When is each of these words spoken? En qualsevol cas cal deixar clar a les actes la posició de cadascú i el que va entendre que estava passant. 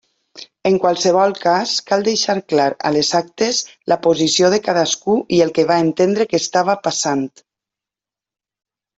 En 0.67 0.75
qualsevol 0.83 1.33
cas 1.41 1.73
cal 1.89 2.05
deixar 2.07 2.35
clar 2.53 2.63
a 2.89 2.91
les 2.95 3.11
actes 3.19 3.59
la 3.93 3.97
posició 4.07 4.49
de 4.53 4.59
cadascú 4.69 5.17
i 5.37 5.41
el 5.45 5.53
que 5.59 5.65
va 5.73 5.77
entendre 5.89 6.27
que 6.31 6.39
estava 6.45 6.75
passant. 6.89 7.23